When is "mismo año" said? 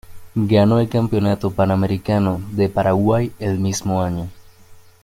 3.59-4.31